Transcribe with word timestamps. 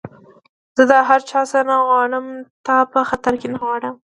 زه 0.77 0.83
دا 0.91 0.99
هر 1.09 1.21
څه 1.51 1.59
نه 1.69 1.75
غواړم، 1.87 2.25
تا 2.65 2.75
په 2.91 2.99
خطر 3.09 3.33
کي 3.41 3.47
نه 3.53 3.57
غورځوم. 3.63 3.95